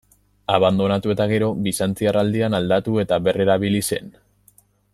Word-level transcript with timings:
Abandonatu 0.53 1.11
eta 1.15 1.27
gero, 1.31 1.49
Bizantziar 1.67 2.19
aldian 2.23 2.59
aldatu 2.61 2.97
eta 3.05 3.21
berrerabili 3.29 3.83
zen. 3.93 4.11